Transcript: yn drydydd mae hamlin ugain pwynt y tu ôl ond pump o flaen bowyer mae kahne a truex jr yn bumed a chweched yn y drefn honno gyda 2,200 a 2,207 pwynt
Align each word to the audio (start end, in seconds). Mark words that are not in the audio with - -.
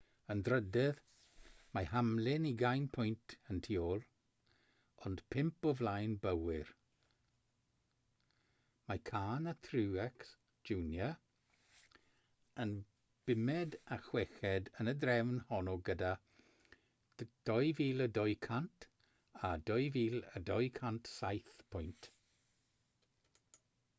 yn 0.33 0.39
drydydd 0.45 0.99
mae 1.77 1.87
hamlin 1.89 2.45
ugain 2.51 2.85
pwynt 2.95 3.33
y 3.55 3.57
tu 3.67 3.75
ôl 3.87 3.99
ond 5.09 5.21
pump 5.33 5.67
o 5.71 5.73
flaen 5.81 6.15
bowyer 6.23 6.71
mae 8.87 9.03
kahne 9.11 9.51
a 9.53 9.53
truex 9.69 10.31
jr 10.71 11.13
yn 12.65 12.73
bumed 13.29 13.79
a 13.99 14.01
chweched 14.09 14.73
yn 14.85 14.91
y 14.97 14.97
drefn 15.05 15.37
honno 15.53 15.77
gyda 15.91 16.13
2,200 17.27 18.91
a 19.51 19.55
2,207 19.71 21.65
pwynt 21.75 22.13